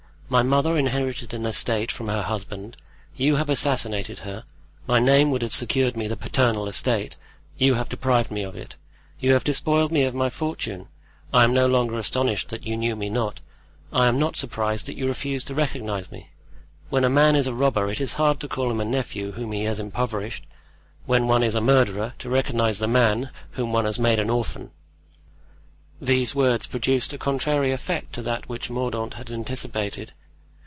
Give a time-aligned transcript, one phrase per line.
[0.31, 2.77] My mother inherited an estate from her husband,
[3.17, 4.45] you have assassinated her;
[4.87, 7.17] my name would have secured me the paternal estate,
[7.57, 8.77] you have deprived me of it;
[9.19, 10.87] you have despoiled me of my fortune.
[11.33, 13.41] I am no longer astonished that you knew me not.
[13.91, 16.29] I am not surprised that you refused to recognize me.
[16.89, 19.65] When a man is a robber it is hard to call him nephew whom he
[19.65, 20.45] has impoverished;
[21.05, 24.71] when one is a murderer, to recognize the man whom one has made an orphan."
[25.99, 30.13] These words produced a contrary effect to that which Mordaunt had anticipated.